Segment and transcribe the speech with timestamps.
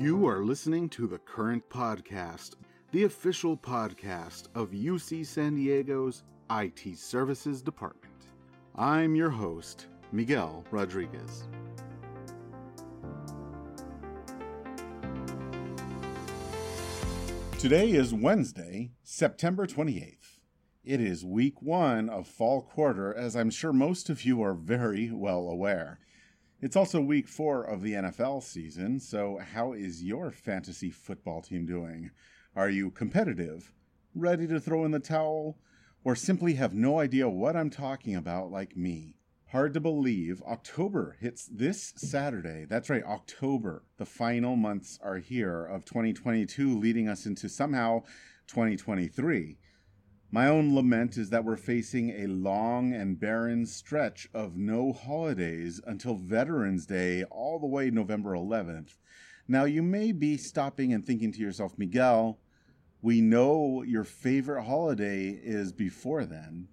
[0.00, 2.54] You are listening to the Current Podcast,
[2.90, 8.14] the official podcast of UC San Diego's IT Services Department.
[8.74, 11.46] I'm your host, Miguel Rodriguez.
[17.58, 20.38] Today is Wednesday, September 28th.
[20.82, 25.10] It is week one of fall quarter, as I'm sure most of you are very
[25.10, 26.00] well aware.
[26.62, 31.64] It's also week four of the NFL season, so how is your fantasy football team
[31.64, 32.10] doing?
[32.54, 33.72] Are you competitive,
[34.14, 35.56] ready to throw in the towel,
[36.04, 39.16] or simply have no idea what I'm talking about like me?
[39.52, 42.66] Hard to believe, October hits this Saturday.
[42.68, 43.84] That's right, October.
[43.96, 48.02] The final months are here of 2022, leading us into somehow
[48.48, 49.56] 2023.
[50.32, 55.80] My own lament is that we're facing a long and barren stretch of no holidays
[55.84, 58.96] until Veterans Day, all the way November 11th.
[59.48, 62.38] Now, you may be stopping and thinking to yourself, Miguel,
[63.02, 66.68] we know your favorite holiday is before then.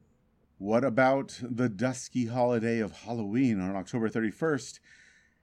[0.59, 4.79] What about the dusky holiday of Halloween on October 31st?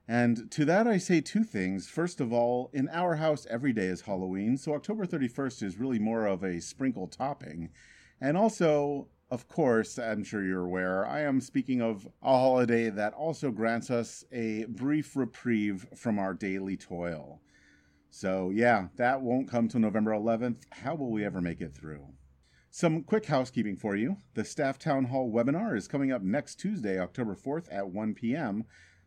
[0.07, 1.89] And to that, I say two things.
[1.89, 5.99] First of all, in our house, every day is Halloween, so October 31st is really
[5.99, 7.71] more of a sprinkle topping.
[8.21, 13.13] And also, of course, I'm sure you're aware, I am speaking of a holiday that
[13.13, 17.41] also grants us a brief reprieve from our daily toil.
[18.09, 20.63] So, yeah, that won't come till November 11th.
[20.71, 22.13] How will we ever make it through?
[22.69, 24.17] Some quick housekeeping for you.
[24.33, 28.65] The Staff Town Hall webinar is coming up next Tuesday, October 4th at 1 p.m.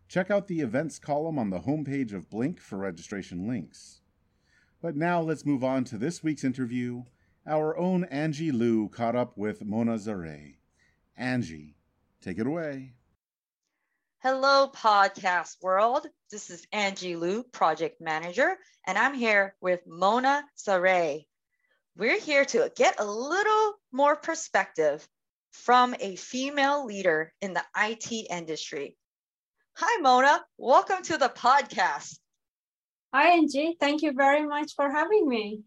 [0.09, 4.00] Check out the events column on the homepage of Blink for registration links.
[4.81, 7.05] But now let's move on to this week's interview
[7.47, 10.56] our own Angie Liu caught up with Mona Zarei.
[11.17, 11.77] Angie,
[12.20, 12.92] take it away.
[14.20, 16.06] Hello, podcast world.
[16.31, 21.25] This is Angie Liu, project manager, and I'm here with Mona Zarei.
[21.97, 25.06] We're here to get a little more perspective
[25.53, 28.97] from a female leader in the IT industry.
[29.76, 30.44] Hi, Mona.
[30.56, 32.19] Welcome to the podcast.
[33.15, 33.76] Hi, Angie.
[33.81, 35.62] Thank you very much for having me.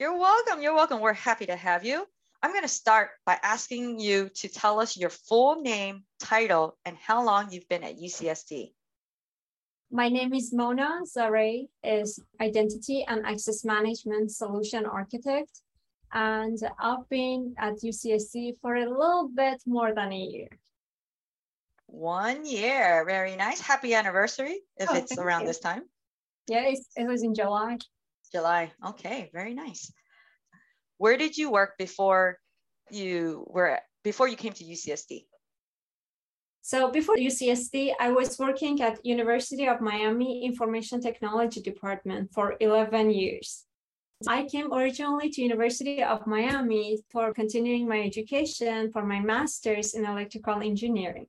[0.00, 0.60] You're welcome.
[0.60, 1.00] You're welcome.
[1.00, 2.04] We're happy to have you.
[2.42, 6.96] I'm going to start by asking you to tell us your full name, title, and
[6.96, 8.72] how long you've been at UCSD.
[9.92, 15.60] My name is Mona Zarei, is Identity and Access Management Solution Architect,
[16.12, 20.48] and I've been at UCSD for a little bit more than a year.
[21.86, 23.60] One year, very nice.
[23.60, 25.46] Happy anniversary if oh, it's around you.
[25.46, 25.84] this time.
[26.48, 27.78] Yeah, it was in July.
[28.34, 28.72] July.
[28.84, 29.92] Okay, very nice.
[30.98, 32.38] Where did you work before
[32.90, 35.26] you were before you came to UCSD?
[36.62, 43.10] So before UCSD, I was working at University of Miami Information Technology Department for 11
[43.10, 43.66] years.
[44.26, 50.06] I came originally to University of Miami for continuing my education for my master's in
[50.06, 51.26] electrical engineering.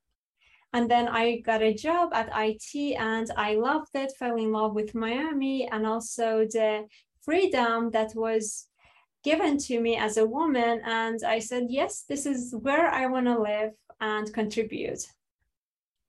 [0.75, 4.75] And then I got a job at IT and I loved it, fell in love
[4.75, 6.86] with Miami and also the
[7.24, 8.68] freedom that was
[9.24, 10.81] given to me as a woman.
[10.84, 13.72] And I said, yes, this is where I want to live
[14.02, 15.08] and contribute.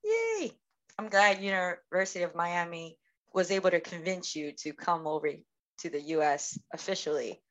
[0.03, 0.51] Yay!
[0.99, 2.97] I'm glad University of Miami
[3.33, 5.29] was able to convince you to come over
[5.79, 7.41] to the US officially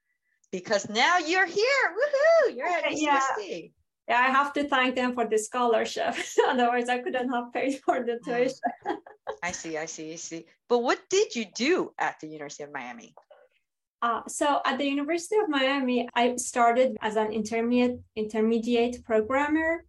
[0.53, 1.87] because now you're here.
[1.97, 2.57] Woohoo!
[2.57, 3.01] You're at UCSD.
[3.49, 3.69] Yeah
[4.09, 6.15] I have to thank them for the scholarship.
[6.49, 8.31] Otherwise, I couldn't have paid for the hmm.
[8.31, 9.01] tuition.
[9.43, 10.47] I see, I see, I see.
[10.69, 13.15] But what did you do at the University of Miami?
[14.03, 19.85] Uh, so at the University of Miami, I started as an intermediate intermediate programmer,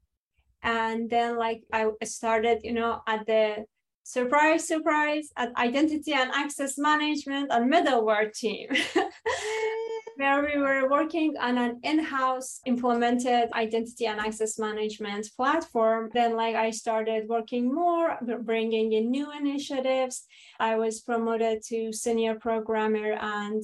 [0.63, 3.65] and then like I started, you know, at the
[4.03, 8.69] surprise, surprise, at identity and access management and middleware team.
[10.17, 16.09] where we were working on an in-house implemented identity and access management platform.
[16.13, 20.25] Then like i started working more bringing in new initiatives.
[20.59, 23.63] I was promoted to senior programmer and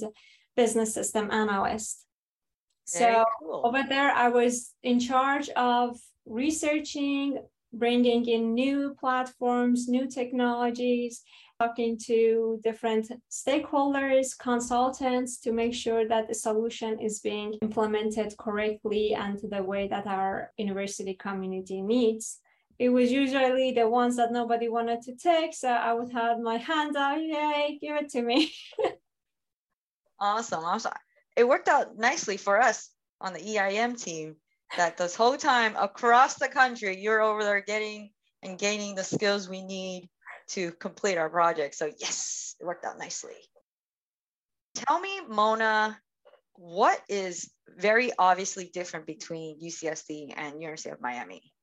[0.55, 2.05] business system analyst.
[2.93, 3.61] Very so cool.
[3.65, 7.39] over there i was in charge of researching
[7.73, 11.23] bringing in new platforms new technologies
[11.59, 19.13] talking to different stakeholders, consultants to make sure that the solution is being implemented correctly
[19.13, 22.39] and the way that our university community needs.
[22.79, 25.53] It was usually the ones that nobody wanted to take.
[25.53, 28.51] So I would have my hand out, yay, give it to me.
[30.19, 30.93] awesome, awesome.
[31.37, 32.89] It worked out nicely for us
[33.21, 34.35] on the EIM team
[34.77, 38.11] that this whole time across the country, you're over there getting
[38.41, 40.09] and gaining the skills we need
[40.49, 41.75] to complete our project.
[41.75, 43.35] So yes, it worked out nicely.
[44.75, 45.97] tell me, Mona,
[46.55, 51.53] what is very obviously different between UCSD and University of Miami?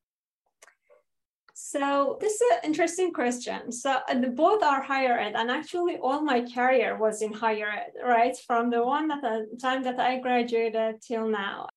[1.53, 3.71] So this is an interesting question.
[3.71, 7.91] So uh, both are higher ed, and actually all my career was in higher ed,
[8.03, 8.35] right?
[8.47, 11.67] From the one at the time that I graduated till now.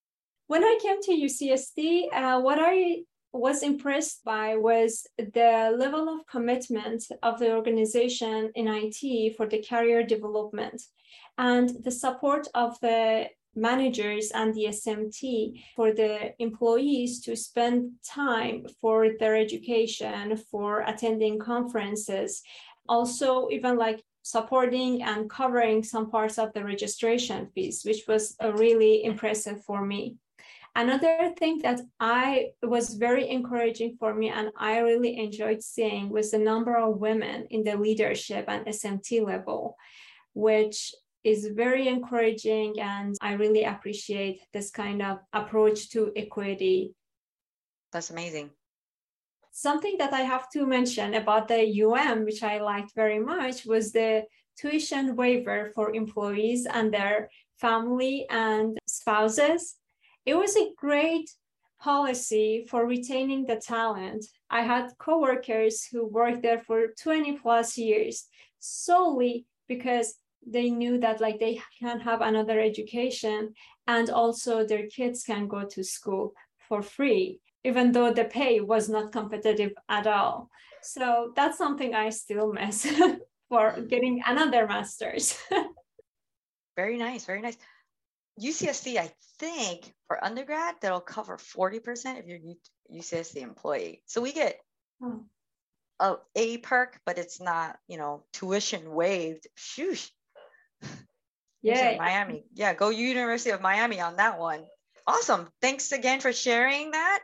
[0.47, 3.01] When I came to UCSD, uh, what I
[3.33, 9.63] was impressed by was the level of commitment of the organization in IT for the
[9.63, 10.83] career development
[11.39, 13.25] and the support of the
[13.55, 21.39] managers and the SMT for the employees to spend time for their education, for attending
[21.39, 22.43] conferences,
[22.87, 29.03] also even like supporting and covering some parts of the registration fees, which was really
[29.03, 30.17] impressive for me.
[30.77, 36.31] Another thing that I was very encouraging for me and I really enjoyed seeing was
[36.31, 39.77] the number of women in the leadership and SMT level,
[40.33, 40.93] which
[41.23, 46.93] is very encouraging and I really appreciate this kind of approach to equity.
[47.93, 48.51] That's amazing.
[49.53, 53.93] Something that I have to mention about the UM, which I liked very much, was
[53.93, 54.25] the
[54.59, 57.29] tuition waiver for employees and their
[57.61, 59.77] family and spouses.
[60.25, 61.29] It was a great
[61.79, 64.25] policy for retaining the talent.
[64.49, 68.27] I had coworkers who worked there for 20 plus years
[68.59, 73.53] solely because they knew that like they can have another education
[73.87, 76.33] and also their kids can go to school
[76.67, 80.49] for free even though the pay was not competitive at all.
[80.83, 82.87] So that's something i still miss
[83.49, 85.35] for getting another master's.
[86.75, 87.57] Very nice very nice
[88.39, 92.39] ucsd i think for undergrad that'll cover 40% if you're
[92.93, 94.59] ucsd employee so we get
[95.01, 95.23] oh.
[95.99, 100.09] a, a perk but it's not you know tuition waived Shoosh,
[101.65, 101.95] yeah.
[101.97, 102.45] Miami.
[102.53, 104.63] Yeah, go University of Miami on that one.
[105.07, 105.49] Awesome.
[105.61, 107.19] Thanks again for sharing that.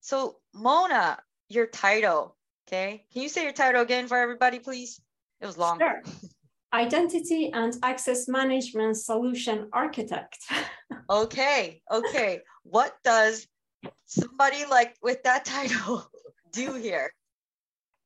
[0.00, 1.18] So, Mona,
[1.48, 2.36] your title,
[2.68, 3.06] okay?
[3.12, 5.00] Can you say your title again for everybody, please?
[5.40, 5.78] It was long.
[5.78, 6.02] Sure.
[6.72, 10.38] Identity and Access Management Solution Architect.
[11.10, 12.40] okay, okay.
[12.64, 13.46] What does
[14.04, 16.10] somebody like with that title
[16.52, 17.12] do here?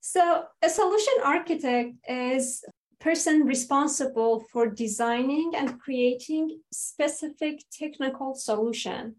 [0.01, 2.65] So, a solution architect is
[3.01, 9.17] person responsible for designing and creating specific technical solution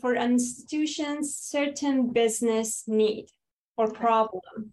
[0.00, 3.26] for an institution's certain business need
[3.76, 4.72] or problem.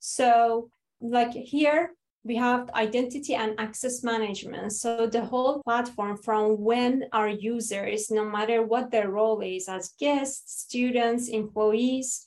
[0.00, 0.70] So
[1.00, 1.92] like here,
[2.24, 4.72] we have identity and access management.
[4.72, 9.94] So the whole platform from when our users, no matter what their role is as
[9.98, 12.24] guests, students, employees,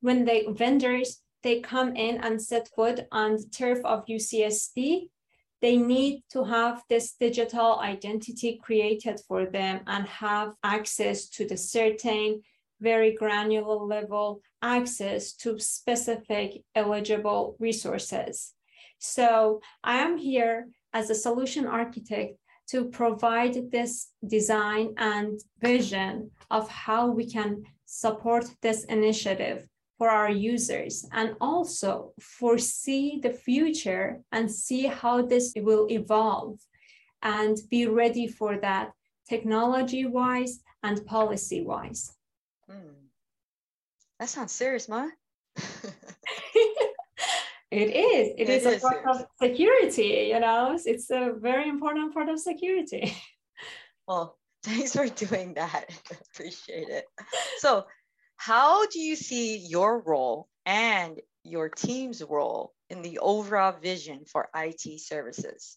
[0.00, 5.08] when the vendors, they come in and set foot on the turf of UCSD,
[5.60, 11.56] they need to have this digital identity created for them and have access to the
[11.56, 12.42] certain
[12.80, 18.54] very granular level access to specific eligible resources.
[18.98, 22.36] So I am here as a solution architect
[22.70, 29.66] to provide this design and vision of how we can support this initiative
[29.96, 36.58] for our users and also foresee the future and see how this will evolve
[37.22, 38.92] and be ready for that
[39.28, 42.12] technology wise and policy wise.
[42.68, 43.08] Hmm.
[44.20, 45.08] That sounds serious, Ma.
[47.70, 48.28] it is.
[48.36, 52.28] It, it is, is, a part of security, you know, it's a very important part
[52.28, 53.14] of security.
[54.08, 55.84] Well, thanks for doing that.
[56.32, 57.04] Appreciate it.
[57.58, 57.86] So,
[58.36, 64.48] how do you see your role and your team's role in the overall vision for
[64.54, 65.76] IT services?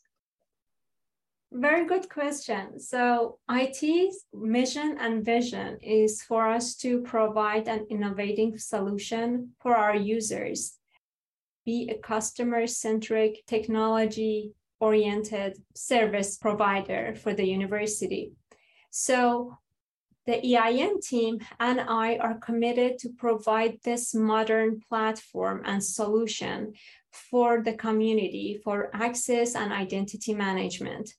[1.51, 2.79] Very good question.
[2.79, 9.95] So, IT's mission and vision is for us to provide an innovative solution for our
[9.95, 10.77] users,
[11.65, 18.33] be a customer centric, technology oriented service provider for the university.
[18.89, 19.57] So,
[20.27, 26.73] the EIM team and I are committed to provide this modern platform and solution
[27.11, 31.15] for the community for access and identity management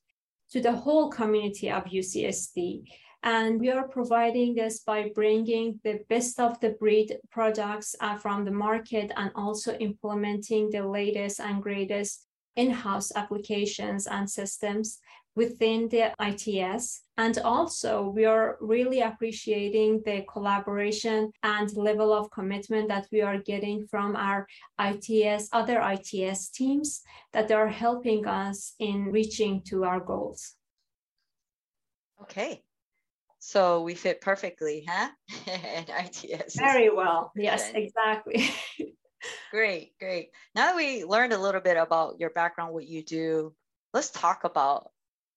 [0.53, 2.85] to the whole community of UCSD.
[3.23, 8.45] And we are providing this by bringing the best of the breed products uh, from
[8.45, 12.27] the market and also implementing the latest and greatest
[12.57, 14.99] in-house applications and systems
[15.35, 17.03] within the ITS.
[17.17, 23.39] And also, we are really appreciating the collaboration and level of commitment that we are
[23.39, 24.47] getting from our
[24.81, 27.03] ITS, other ITS teams
[27.33, 30.55] that are helping us in reaching to our goals.
[32.23, 32.63] Okay.
[33.45, 35.11] So we fit perfectly, huh?
[35.49, 36.55] and ITS.
[36.55, 37.33] Very well.
[37.37, 38.49] Yes, exactly.
[39.51, 40.31] great, great.
[40.55, 43.53] Now that we learned a little bit about your background, what you do,
[43.93, 44.93] let's talk about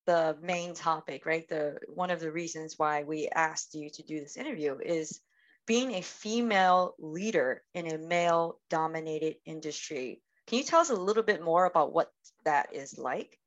[0.06, 1.50] the main topic, right?
[1.50, 5.20] The one of the reasons why we asked you to do this interview is
[5.66, 10.22] being a female leader in a male dominated industry.
[10.46, 12.12] Can you tell us a little bit more about what
[12.44, 13.40] that is like?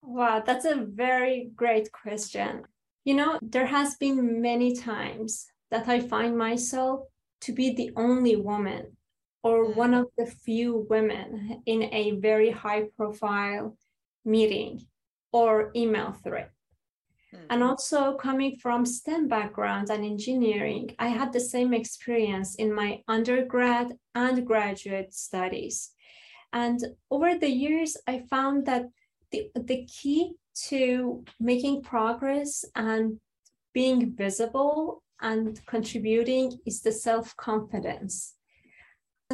[0.00, 2.64] Wow, that's a very great question.
[3.04, 7.00] You know, there has been many times that I find myself
[7.42, 8.96] to be the only woman
[9.42, 9.76] or mm.
[9.76, 13.76] one of the few women in a very high profile
[14.24, 14.86] meeting
[15.32, 16.48] or email thread.
[17.34, 17.44] Mm-hmm.
[17.50, 23.02] And also coming from STEM background and engineering, I had the same experience in my
[23.08, 25.90] undergrad and graduate studies.
[26.52, 26.80] And
[27.10, 28.84] over the years, I found that
[29.32, 30.34] the, the key
[30.68, 33.18] to making progress and
[33.72, 38.34] being visible and contributing is the self confidence.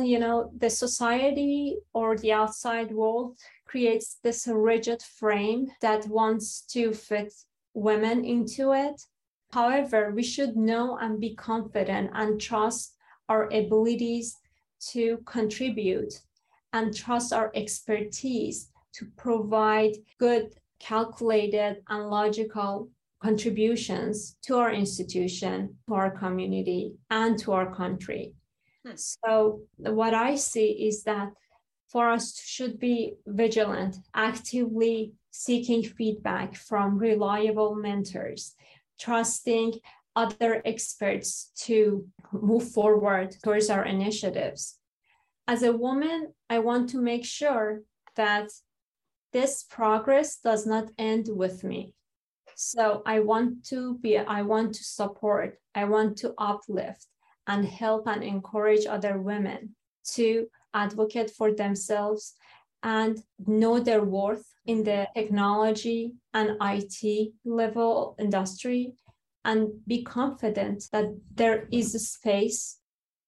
[0.01, 3.37] You know, the society or the outside world
[3.67, 7.33] creates this rigid frame that wants to fit
[7.75, 9.01] women into it.
[9.53, 12.95] However, we should know and be confident and trust
[13.29, 14.37] our abilities
[14.93, 16.15] to contribute
[16.73, 22.91] and trust our expertise to provide good, calculated, and logical
[23.23, 28.35] contributions to our institution, to our community, and to our country.
[28.85, 28.97] Hmm.
[28.97, 31.29] So, what I see is that
[31.89, 38.55] for us should be vigilant, actively seeking feedback from reliable mentors,
[38.99, 39.75] trusting
[40.17, 44.79] other experts to move forward towards our initiatives.
[45.47, 47.83] As a woman, I want to make sure
[48.17, 48.51] that
[49.33, 51.95] this progress does not end with me.
[52.57, 57.07] So I want to be, I want to support, I want to uplift
[57.47, 59.77] and help and encourage other women
[60.13, 62.35] to advocate for themselves
[62.83, 68.93] and know their worth in the technology and IT level industry
[69.45, 72.79] and be confident that there is a space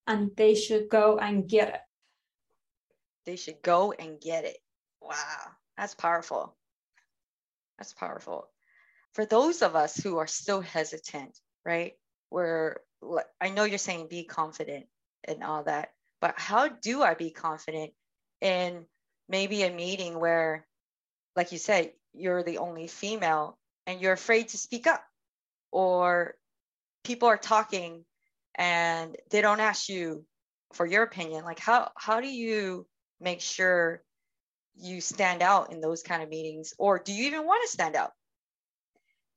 [0.06, 1.80] and they should go and get it.
[3.24, 4.58] They should go and get it.
[5.00, 6.54] Wow, that's powerful.
[7.78, 8.48] That's powerful.
[9.14, 11.94] For those of us who are still hesitant, right?
[12.30, 12.80] Where
[13.40, 14.86] I know you're saying be confident
[15.24, 17.92] and all that, but how do I be confident
[18.40, 18.86] in
[19.28, 20.66] maybe a meeting where,
[21.36, 25.02] like you said, you're the only female and you're afraid to speak up,
[25.72, 26.34] or
[27.04, 28.04] people are talking
[28.54, 30.24] and they don't ask you
[30.72, 31.44] for your opinion?
[31.44, 32.86] Like, how, how do you
[33.20, 34.02] make sure
[34.76, 37.96] you stand out in those kind of meetings, or do you even want to stand
[37.96, 38.12] out?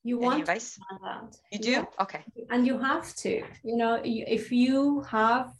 [0.03, 0.75] you Any want advice?
[0.75, 1.35] to stand out.
[1.51, 1.71] You do?
[1.71, 1.85] Yeah.
[1.99, 2.23] Okay.
[2.51, 3.43] And you have to.
[3.63, 5.51] You know, if you have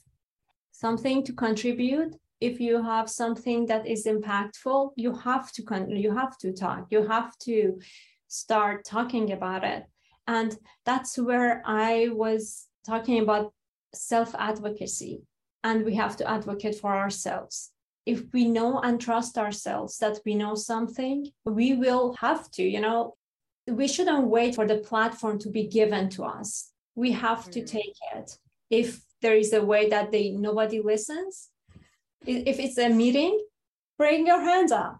[0.71, 6.13] something to contribute if you have something that is impactful you have to con- you
[6.13, 7.79] have to talk you have to
[8.27, 9.83] start talking about it
[10.27, 13.53] and that's where i was talking about
[13.93, 15.21] self advocacy
[15.63, 17.71] and we have to advocate for ourselves
[18.05, 22.79] if we know and trust ourselves that we know something we will have to you
[22.79, 23.15] know
[23.67, 26.71] we shouldn't wait for the platform to be given to us.
[26.93, 27.77] We have to mm-hmm.
[27.77, 28.37] take it.
[28.69, 31.49] If there is a way that they nobody listens
[32.25, 33.39] if it's a meeting
[33.97, 34.99] bring your hands up.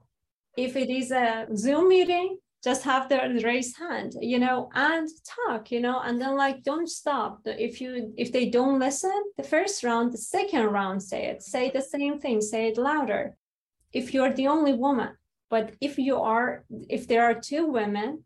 [0.57, 5.07] If it is a zoom meeting just have their raised hand you know and
[5.37, 7.33] talk you know and then like don't stop.
[7.45, 11.69] If you if they don't listen the first round the second round say it say
[11.69, 13.37] the same thing say it louder.
[13.93, 15.11] If you're the only woman
[15.49, 18.23] but if you are if there are two women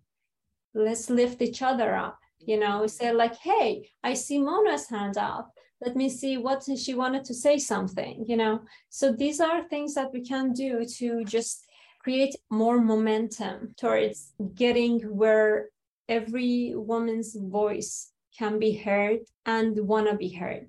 [0.74, 5.51] let's lift each other up you know say like hey i see mona's hand up.
[5.86, 8.55] Let me see what she wanted to say something you know?
[8.89, 11.65] So these are things that we can do to just
[12.09, 15.69] create more momentum towards getting where
[16.07, 20.67] every woman's voice can be heard and want to be heard.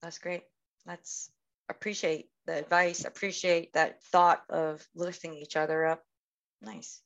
[0.00, 0.44] That's great.
[0.86, 1.30] Let's
[1.68, 6.02] appreciate the advice appreciate that thought of lifting each other up.
[6.62, 7.02] Nice.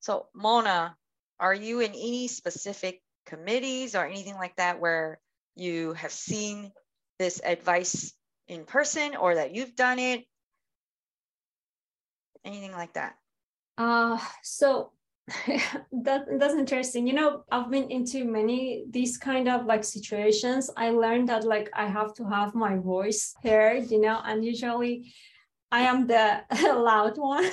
[0.00, 0.96] So mona
[1.38, 5.20] are you in any specific committees or anything like that where
[5.54, 6.72] you have seen
[7.20, 8.12] this advice
[8.48, 10.24] in person or that you've done it
[12.44, 13.16] anything like that
[13.78, 14.92] Uh, so
[16.04, 17.06] that that's interesting.
[17.06, 20.70] You know, I've been into many these kind of like situations.
[20.76, 25.14] I learned that like I have to have my voice heard, you know, and usually
[25.70, 26.42] I am the
[26.90, 27.46] loud one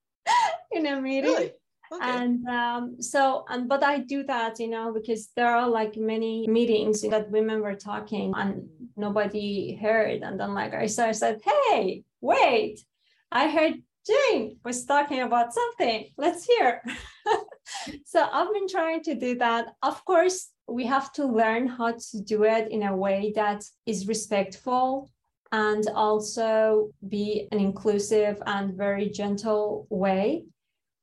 [0.72, 1.30] in a meeting.
[1.30, 1.52] Really?
[1.92, 2.04] Okay.
[2.08, 6.46] And um, so, and but I do that, you know, because there are like many
[6.48, 10.22] meetings that women were talking and nobody heard.
[10.22, 12.84] And then, like I said, I said, "Hey, wait!
[13.32, 16.06] I heard Jane was talking about something.
[16.16, 16.82] Let's hear."
[18.04, 19.74] so I've been trying to do that.
[19.82, 24.08] Of course, we have to learn how to do it in a way that is
[24.08, 25.10] respectful
[25.52, 30.44] and also be an inclusive and very gentle way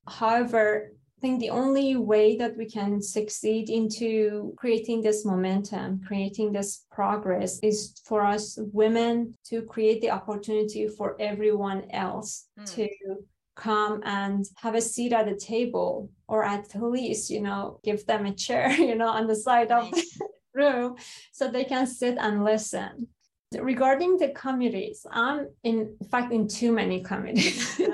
[0.07, 6.51] However, I think the only way that we can succeed into creating this momentum, creating
[6.51, 12.71] this progress is for us women to create the opportunity for everyone else mm.
[12.75, 12.87] to
[13.55, 18.27] come and have a seat at the table or at least, you know, give them
[18.27, 20.95] a chair, you know, on the side of the room
[21.31, 23.07] so they can sit and listen.
[23.59, 27.81] Regarding the committees, I'm in, in fact in too many committees.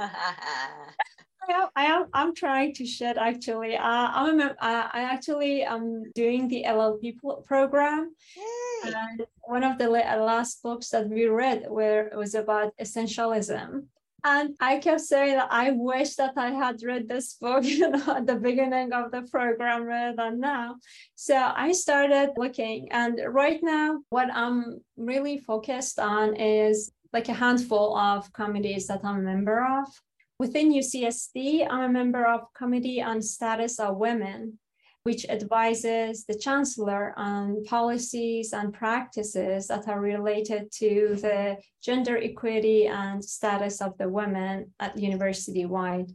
[1.48, 3.76] I am, I am I'm trying to shed actually.
[3.76, 8.14] Uh, I'm a, uh, I actually am doing the LLP program.
[8.36, 8.94] Yay.
[8.94, 13.86] And one of the last books that we read where it was about essentialism.
[14.26, 18.16] And I kept saying that I wish that I had read this book, you know,
[18.16, 20.78] at the beginning of the program rather than now.
[21.16, 27.34] So I started looking, and right now, what I'm really focused on is like a
[27.34, 29.88] handful of committees that I'm a member of.
[30.40, 34.58] Within UCSD, I'm a member of Committee on Status of Women,
[35.04, 42.88] which advises the chancellor on policies and practices that are related to the gender equity
[42.88, 46.10] and status of the women at university wide.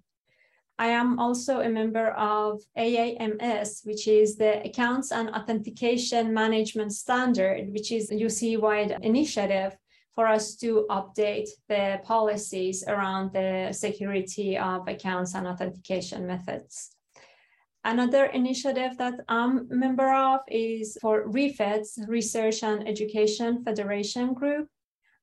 [0.81, 7.73] I am also a member of AAMS, which is the Accounts and Authentication Management Standard,
[7.73, 9.77] which is UC wide initiative
[10.19, 16.91] for us to update the policies around the security of accounts and authentication methods.
[17.85, 24.67] Another initiative that I'm a member of is for REFEDS, Research and Education Federation Group.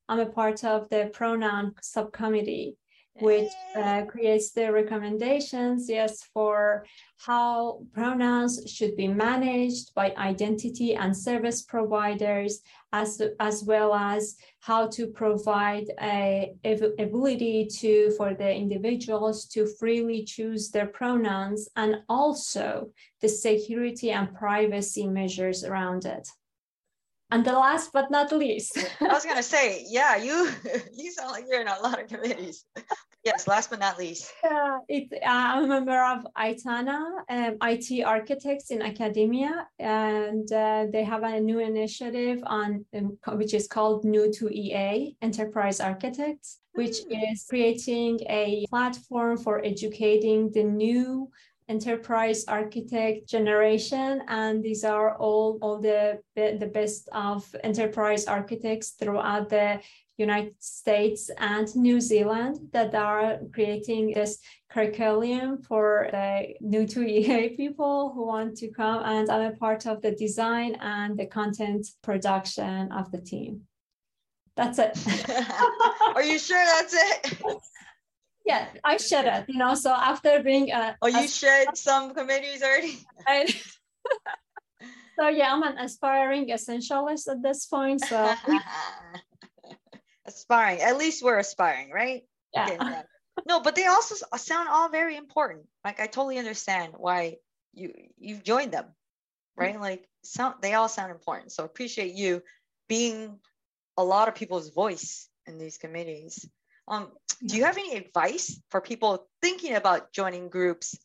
[0.08, 2.78] I'm a part of the pronoun subcommittee
[3.20, 6.84] which uh, creates the recommendations, yes, for
[7.18, 12.60] how pronouns should be managed by identity and service providers,
[12.92, 19.66] as, as well as how to provide a, a ability to for the individuals to
[19.78, 22.90] freely choose their pronouns and also
[23.22, 26.28] the security and privacy measures around it.
[27.30, 28.78] And the last but not least.
[29.00, 30.48] I was gonna say, yeah, you
[30.94, 32.64] you sound like you're in a lot of committees.
[33.24, 34.32] yes, last but not least.
[34.44, 40.86] Yeah, it, uh, I'm a member of ITANA, um, IT Architects in Academia, and uh,
[40.92, 46.60] they have a new initiative on um, which is called New to EA Enterprise Architects,
[46.74, 47.32] which mm.
[47.32, 51.28] is creating a platform for educating the new
[51.68, 59.48] enterprise architect generation and these are all all the the best of enterprise architects throughout
[59.48, 59.80] the
[60.16, 64.38] united states and new zealand that are creating this
[64.70, 69.86] curriculum for the new to ea people who want to come and i'm a part
[69.86, 73.62] of the design and the content production of the team.
[74.56, 74.98] That's it.
[76.14, 77.38] Are you sure that's it
[78.46, 79.74] yeah, I shed it, you know.
[79.74, 82.98] So after being uh Oh, you shed some committees already?
[83.26, 83.46] I,
[85.18, 88.00] so yeah, I'm an aspiring essentialist at this point.
[88.02, 88.34] So
[90.26, 90.80] aspiring.
[90.80, 92.22] At least we're aspiring, right?
[92.54, 93.02] Yeah.
[93.46, 95.66] no, but they also sound all very important.
[95.84, 97.36] Like I totally understand why
[97.74, 98.86] you you've joined them,
[99.56, 99.74] right?
[99.74, 99.82] Mm-hmm.
[99.82, 101.50] Like sound they all sound important.
[101.50, 102.42] So appreciate you
[102.88, 103.40] being
[103.96, 106.48] a lot of people's voice in these committees.
[106.88, 107.08] Um,
[107.44, 110.96] do you have any advice for people thinking about joining groups?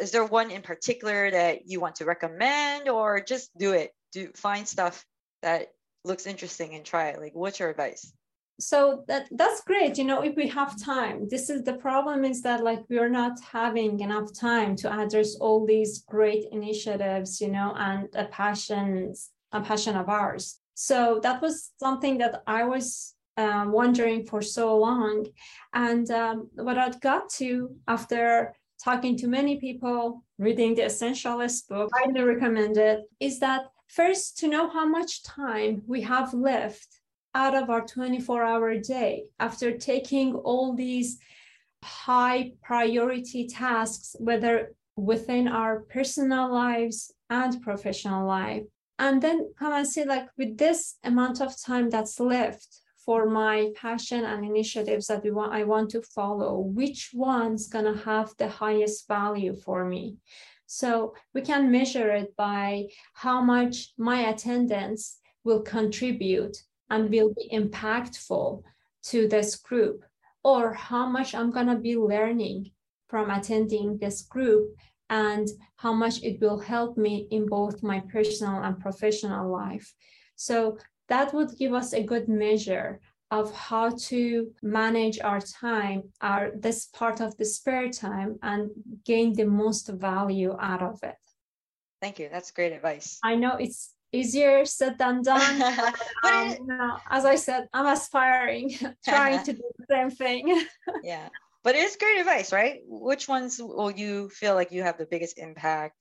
[0.00, 3.92] Is there one in particular that you want to recommend, or just do it?
[4.12, 5.04] Do find stuff
[5.42, 5.72] that
[6.04, 7.20] looks interesting and try it.
[7.20, 8.12] Like, what's your advice?
[8.60, 12.40] so that that's great you know if we have time this is the problem is
[12.42, 17.74] that like we're not having enough time to address all these great initiatives you know
[17.76, 19.12] and a passion
[19.52, 24.76] a passion of ours so that was something that i was um, wondering for so
[24.78, 25.26] long.
[25.72, 31.90] And um, what I got to after talking to many people, reading the Essentialist book,
[31.94, 37.00] highly recommend it, is that first to know how much time we have left
[37.34, 41.18] out of our 24 hour day after taking all these
[41.82, 48.62] high priority tasks, whether within our personal lives and professional life.
[48.98, 53.70] And then come and see, like, with this amount of time that's left for my
[53.76, 58.48] passion and initiatives that we want, I want to follow, which one's gonna have the
[58.48, 60.16] highest value for me?
[60.66, 66.56] So we can measure it by how much my attendance will contribute
[66.90, 68.62] and will be impactful
[69.04, 70.04] to this group,
[70.42, 72.70] or how much I'm going to be learning
[73.08, 74.74] from attending this group
[75.10, 79.94] and how much it will help me in both my personal and professional life.
[80.36, 86.52] So that would give us a good measure of how to manage our time, our
[86.56, 88.70] this part of the spare time, and
[89.04, 91.16] gain the most value out of it.
[92.00, 92.28] Thank you.
[92.30, 93.18] That's great advice.
[93.24, 95.58] I know it's easier said than done.
[96.22, 98.70] but, um, you know, as I said, I'm aspiring,
[99.04, 100.66] trying to do the same thing.
[101.02, 101.28] yeah,
[101.62, 102.80] but it is great advice, right?
[102.86, 105.96] Which ones will you feel like you have the biggest impact?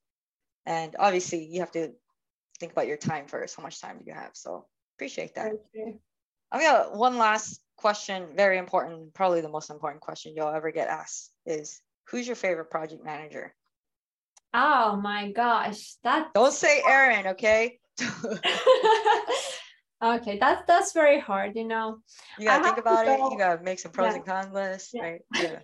[0.66, 1.92] And obviously, you have to
[2.60, 3.56] think about your time first.
[3.56, 4.32] How much time do you have?
[4.34, 4.66] So
[4.97, 5.53] appreciate that.
[6.51, 10.88] I've got one last question, very important, probably the most important question you'll ever get
[10.88, 13.53] asked is who's your favorite project manager?
[14.53, 15.95] Oh my gosh.
[16.03, 17.79] That don't say Aaron, okay?
[20.03, 21.99] okay, that's that's very hard, you know.
[22.38, 24.15] You gotta I think about it, you gotta make some pros yeah.
[24.17, 25.03] and cons list, yeah.
[25.03, 25.21] right?
[25.41, 25.60] Yeah.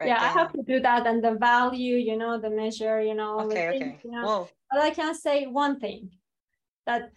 [0.00, 3.14] Right yeah, I have to do that and the value, you know, the measure, you
[3.14, 3.40] know.
[3.40, 3.98] Okay, okay.
[4.04, 4.22] you know?
[4.24, 4.48] Whoa.
[4.70, 6.10] But I can say one thing
[6.86, 7.10] that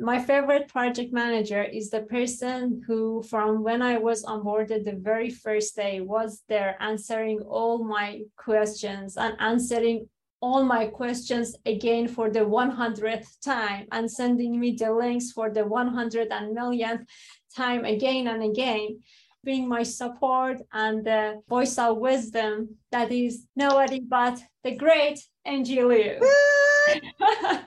[0.00, 5.30] my favorite project manager is the person who from when i was onboarded the very
[5.30, 10.08] first day was there answering all my questions and answering
[10.40, 15.64] all my questions again for the 100th time and sending me the links for the
[15.64, 17.08] 100 and millionth
[17.56, 19.00] time again and again
[19.42, 25.82] being my support and the voice of wisdom that is nobody but the great Angie
[25.82, 26.18] Liu.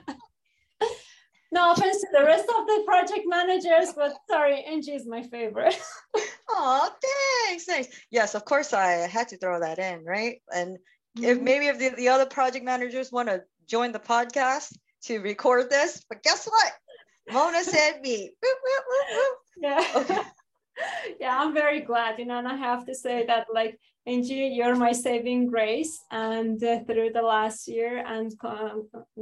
[1.50, 5.78] no offense to the rest of the project managers, but sorry, Angie is my favorite.
[6.50, 6.90] oh,
[7.46, 7.66] thanks.
[7.66, 7.88] Nice.
[8.10, 10.42] Yes, of course I had to throw that in, right?
[10.54, 10.76] And
[11.16, 11.24] mm-hmm.
[11.24, 15.70] if maybe if the, the other project managers want to join the podcast to record
[15.70, 16.72] this, but guess what?
[17.30, 18.30] Mona said me.
[19.58, 19.84] yeah.
[19.94, 20.18] Okay.
[21.20, 24.74] yeah, I'm very glad, you know, and I have to say that like Angie, you're
[24.74, 28.70] my saving grace, and uh, through the last year and uh,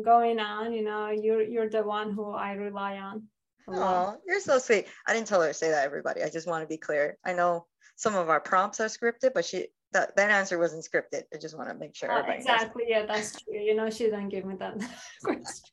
[0.04, 3.24] going on, you know, you're you're the one who I rely on.
[3.68, 4.86] Oh, you're so sweet.
[5.06, 6.22] I didn't tell her to say that, everybody.
[6.22, 7.18] I just want to be clear.
[7.24, 11.22] I know some of our prompts are scripted, but she that, that answer wasn't scripted.
[11.34, 12.12] I just want to make sure.
[12.12, 12.84] Uh, exactly.
[12.86, 13.58] Yeah, that's true.
[13.58, 14.78] You know, she didn't give me that
[15.24, 15.64] question.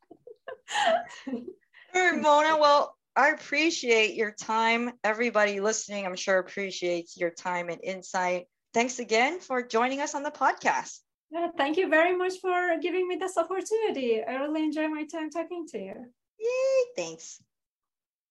[1.94, 2.58] Right, Mona.
[2.58, 4.94] Well, I appreciate your time.
[5.04, 8.48] Everybody listening, I'm sure appreciates your time and insight.
[8.74, 11.00] Thanks again for joining us on the podcast.
[11.30, 14.24] Yeah, thank you very much for giving me this opportunity.
[14.24, 15.94] I really enjoy my time talking to you.
[16.40, 17.42] Yay, thanks.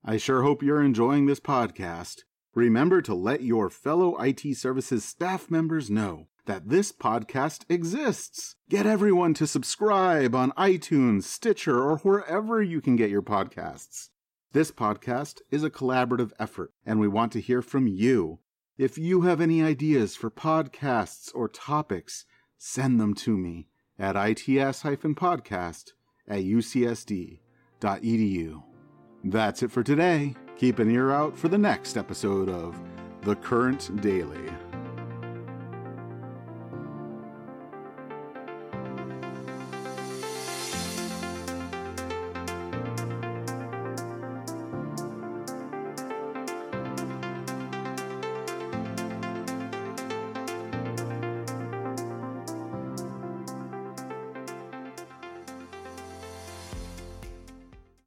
[0.04, 2.22] I sure hope you're enjoying this podcast.
[2.54, 8.56] Remember to let your fellow IT services staff members know that this podcast exists.
[8.68, 14.08] Get everyone to subscribe on iTunes, Stitcher, or wherever you can get your podcasts.
[14.52, 18.40] This podcast is a collaborative effort, and we want to hear from you.
[18.78, 22.24] If you have any ideas for podcasts or topics,
[22.56, 25.90] send them to me at its-podcast
[26.26, 27.38] at ucsd.edu.
[29.24, 30.34] That's it for today.
[30.56, 32.80] Keep an ear out for the next episode of
[33.22, 34.48] The Current Daily.